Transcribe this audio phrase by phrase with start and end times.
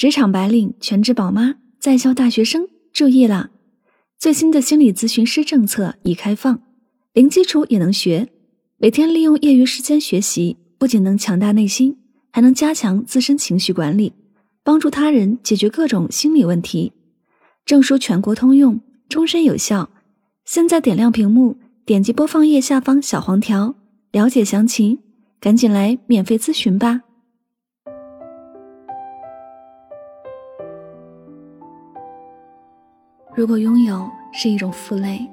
[0.00, 3.50] 职场白领、全职宝妈、在校大学生，注意啦！
[4.18, 6.62] 最新的心理咨询师政策已开放，
[7.12, 8.30] 零基础也能学。
[8.78, 11.98] 每天利用业余时间学习，不仅能强大内心，
[12.32, 14.14] 还能加强自身情绪管理，
[14.64, 16.94] 帮助他人解决各种心理问题。
[17.66, 19.90] 证书全国通用，终身有效。
[20.46, 23.74] 现在点亮屏幕，点击播放页下方小黄条，
[24.12, 24.98] 了解详情，
[25.38, 27.02] 赶紧来免费咨询吧！
[33.40, 35.26] 如果拥有是一种负累，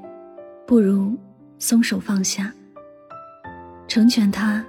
[0.65, 1.13] 不如
[1.59, 2.53] 松手放下，
[3.85, 4.63] 成全他，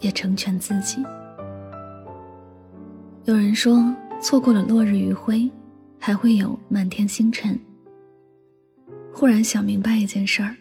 [0.00, 1.02] 也成全自己。
[3.24, 5.50] 有人说，错过了落日余晖，
[5.98, 7.58] 还会有满天星辰。
[9.10, 10.54] 忽然想明白一件事儿：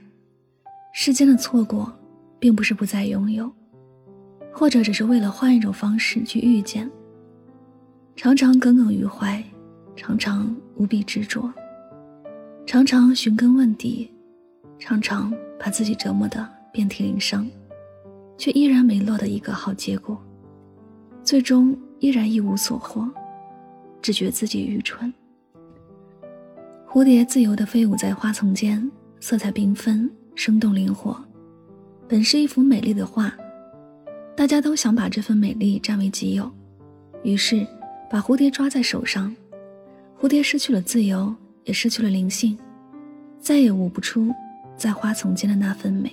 [0.94, 1.94] 世间的错过，
[2.40, 3.52] 并不是不再拥有，
[4.54, 6.90] 或者只是为了换一种方式去遇见。
[8.16, 9.44] 常常耿耿于怀，
[9.98, 11.54] 常常无比执着。
[12.70, 14.08] 常常寻根问底，
[14.78, 17.50] 常常把自己折磨得遍体鳞伤，
[18.38, 20.16] 却依然没落得一个好结果，
[21.24, 23.10] 最终依然一无所获，
[24.04, 25.12] 只觉自己愚蠢。
[26.88, 28.88] 蝴蝶自由地飞舞在花丛间，
[29.20, 31.20] 色彩缤纷，生动灵活，
[32.08, 33.34] 本是一幅美丽的画，
[34.36, 36.48] 大家都想把这份美丽占为己有，
[37.24, 37.66] 于是
[38.12, 39.36] 把蝴蝶抓在手上，
[40.22, 41.36] 蝴蝶失去了自由。
[41.70, 42.58] 也失去了灵性，
[43.40, 44.34] 再也舞不出
[44.76, 46.12] 在花丛间的那份美。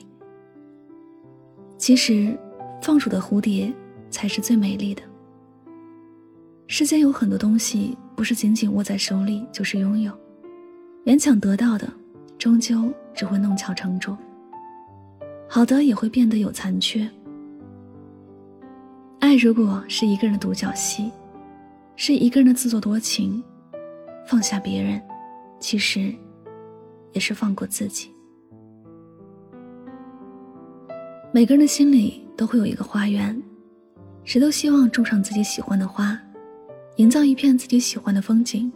[1.79, 2.39] 其实，
[2.83, 3.73] 放手的蝴蝶
[4.11, 5.03] 才是最美丽的。
[6.67, 10.13] 世间有很多东西，不是紧紧握在手里就是拥有，
[11.07, 11.91] 勉强得到的，
[12.37, 14.17] 终究只会弄巧成拙。
[15.48, 17.09] 好的也会变得有残缺。
[19.20, 21.11] 爱如果是一个人的独角戏，
[21.97, 23.43] 是一个人的自作多情，
[24.27, 25.01] 放下别人。
[25.59, 26.15] 其实，
[27.12, 28.11] 也是放过自己。
[31.33, 33.41] 每个人的心里都会有一个花园，
[34.25, 36.19] 谁都希望种上自己喜欢的花，
[36.97, 38.73] 营造一片自己喜欢的风景。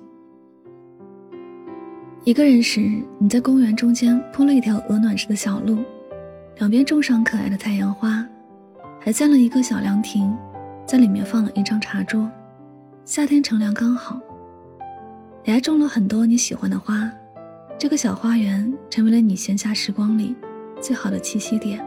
[2.25, 5.79] 一个人时，你在公园中间铺了一条鹅卵石的小路，
[6.57, 8.27] 两边种上可爱的太阳花，
[9.01, 10.37] 还建了一个小凉亭，
[10.87, 12.31] 在里面放了一张茶桌，
[13.07, 14.21] 夏天乘凉刚好。
[15.43, 17.11] 你还种了很多你喜欢的花，
[17.79, 20.35] 这个小花园成为了你闲暇时光里
[20.81, 21.85] 最好的栖息点。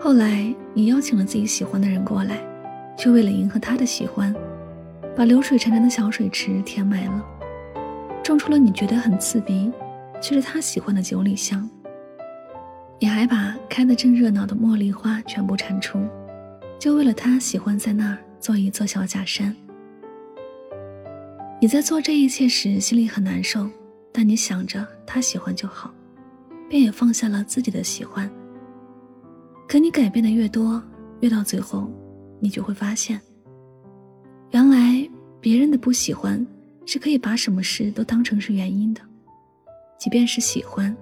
[0.00, 2.38] 后来，你邀请了自己喜欢的人过来，
[2.96, 4.34] 却为了迎合他的喜欢，
[5.16, 7.24] 把流水潺潺的小水池填满了，
[8.22, 9.70] 种出了你觉得很刺鼻，
[10.20, 11.68] 却是他喜欢的九里香。
[13.00, 15.98] 你还把开得正热闹的茉莉花全部铲除，
[16.78, 19.54] 就为了他喜欢在那儿做一座小假山。
[21.62, 23.70] 你在做这一切时心里很难受，
[24.10, 25.94] 但你想着他喜欢就好，
[26.68, 28.28] 便也放下了自己的喜欢。
[29.68, 30.82] 可你改变的越多，
[31.20, 31.88] 越到最后，
[32.40, 33.20] 你就会发现，
[34.50, 35.08] 原来
[35.40, 36.44] 别人的不喜欢
[36.84, 39.00] 是可以把什么事都当成是原因的，
[39.96, 40.92] 即便是喜欢，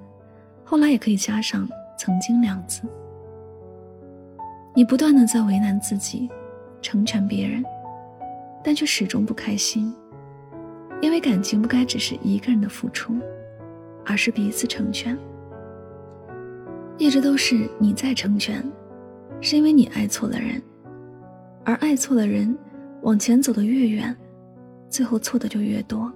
[0.62, 1.66] 后来也可以加上
[1.98, 2.82] “曾经”两字。
[4.74, 6.28] 你不断的在为难自己，
[6.82, 7.64] 成全别人，
[8.62, 9.90] 但却始终不开心。
[11.00, 13.14] 因为感情不该只是一个人的付出，
[14.04, 15.16] 而是彼此成全。
[16.98, 18.62] 一直都是你在成全，
[19.40, 20.62] 是因为你爱错了人，
[21.64, 22.54] 而爱错了人，
[23.00, 24.14] 往前走的越远，
[24.90, 26.12] 最后错的就越多。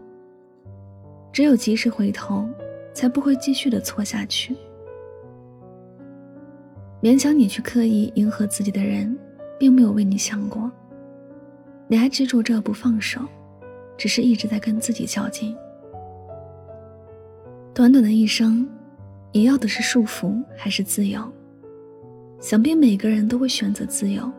[1.32, 2.46] 只有及时回头，
[2.92, 4.54] 才不会继续的错下去。
[7.00, 9.18] 勉强你去刻意迎合自己的人，
[9.58, 10.70] 并没有为你想过，
[11.88, 13.20] 你还执着着不放手。
[13.96, 15.56] 只是一直在跟自己较劲。
[17.72, 18.68] 短短的一生，
[19.32, 21.20] 你要的是束缚还是自由？
[22.40, 24.30] 想必每个人都会选择自由，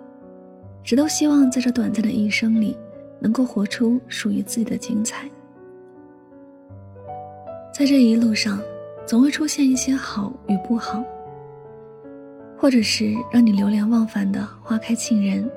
[0.83, 2.77] 只都希望在这短暂的一生里，
[3.19, 5.29] 能够活出属于自己的精彩。
[7.73, 8.61] 在这一路上，
[9.05, 11.03] 总会出现一些好与不好，
[12.57, 15.49] 或者是让你流连忘返的花开沁人。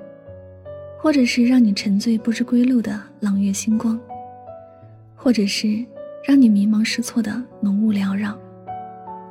[1.01, 3.99] 或者是让你沉醉不知归路的朗月星光，
[5.15, 5.85] 或者是
[6.25, 8.37] 让你迷茫失措的浓雾缭绕，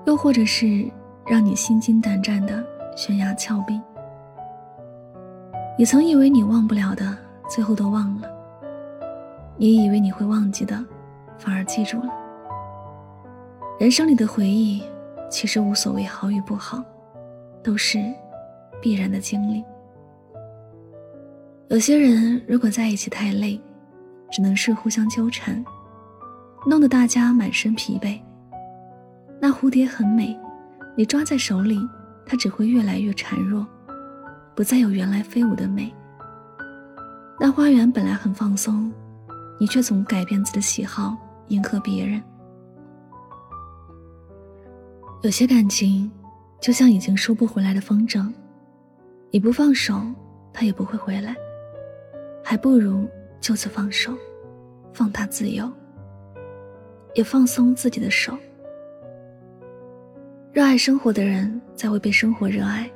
[0.06, 0.86] 又或者是
[1.26, 2.64] 让你心惊胆战的
[2.96, 3.80] 悬崖峭壁。
[5.78, 7.16] 你曾以为你忘不了的，
[7.50, 8.30] 最后都忘了；
[9.58, 10.82] 也以为你会忘记的，
[11.38, 12.10] 反而记住了。
[13.78, 14.82] 人生里的回忆，
[15.30, 16.82] 其实无所谓好与不好，
[17.62, 18.00] 都是
[18.82, 19.64] 必然的经历。
[21.70, 23.60] 有些人如果在一起太累，
[24.32, 25.64] 只能是互相纠缠，
[26.66, 28.18] 弄得大家满身疲惫。
[29.42, 30.38] 那蝴蝶很美，
[30.96, 31.78] 你抓在手里，
[32.26, 33.68] 它只会越来越孱弱，
[34.56, 35.94] 不再有原来飞舞的美。
[37.38, 38.90] 那花园本来很放松，
[39.60, 41.18] 你却总改变自己的喜好，
[41.50, 42.24] 迎合别人。
[45.22, 46.10] 有些感情，
[46.62, 48.32] 就像已经收不回来的风筝，
[49.32, 50.02] 你不放手，
[50.54, 51.36] 它也不会回来。
[52.50, 53.06] 还不如
[53.42, 54.14] 就此放手，
[54.94, 55.70] 放他自由，
[57.14, 58.38] 也放松自己的手。
[60.54, 62.90] 热爱生活的人才会被生活热爱，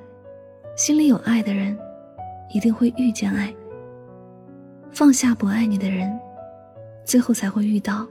[0.77, 1.77] 心里有爱的人
[2.53, 3.53] 一定会遇见爱。
[4.89, 6.17] 放下不爱你的人，
[7.03, 8.07] 最后才会遇到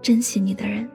[0.00, 0.88] 珍惜你的人。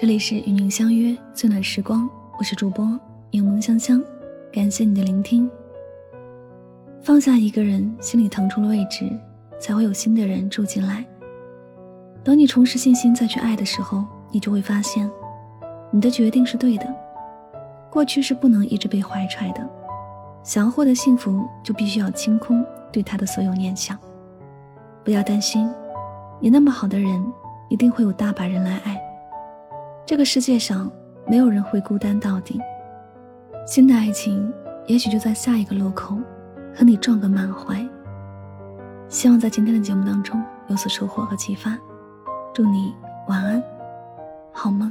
[0.00, 2.08] 这里是与您相约最暖时光，
[2.38, 2.86] 我是主播
[3.32, 4.00] 柠檬香香，
[4.52, 5.50] 感谢你的聆听。
[7.02, 9.10] 放下一个人，心里腾出了位置，
[9.58, 11.04] 才会有新的人住进来。
[12.22, 15.10] 等你重拾信心再去爱的时候，你就会发现，
[15.90, 16.86] 你的决定是对的。
[17.90, 19.68] 过去是不能一直被怀揣的，
[20.44, 23.98] 想要获得幸福，就必须要清空对他的所有念想。
[25.02, 25.68] 不要担心，
[26.38, 27.20] 你那么好的人，
[27.68, 28.96] 一定会有大把人来爱。
[30.08, 30.90] 这个世界上
[31.26, 32.58] 没有人会孤单到底，
[33.66, 34.50] 新的爱情
[34.86, 36.16] 也许就在下一个路口
[36.74, 37.86] 和你撞个满怀。
[39.06, 41.78] 希望在今天的节目当中有所收获和启发，
[42.54, 42.94] 祝你
[43.28, 43.62] 晚安，
[44.50, 44.90] 好梦。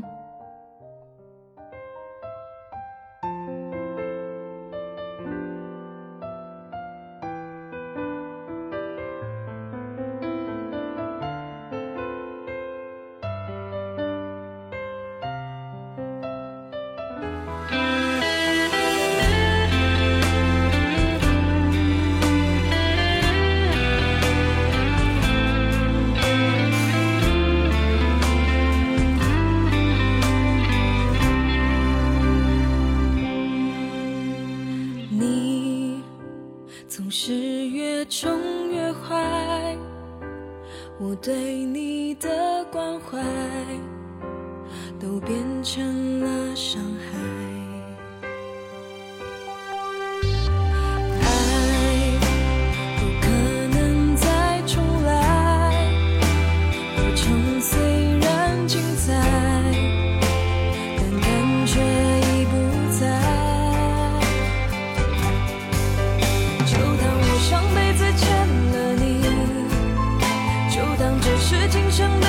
[45.28, 47.18] 变成了伤害
[51.22, 51.26] 爱
[52.96, 53.28] 不可
[53.78, 55.12] 能再重来
[56.96, 57.78] 过程虽
[58.20, 59.12] 然精彩
[60.96, 61.28] 但感
[61.66, 61.74] 觉
[62.22, 62.54] 已不
[62.98, 63.02] 在
[66.66, 68.26] 就当我上辈子欠
[68.72, 69.06] 了你
[70.74, 72.27] 就当这是今生的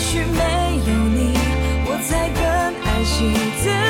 [0.00, 1.36] 也许没有你，
[1.84, 2.42] 我才更
[2.86, 3.89] 爱惜自己。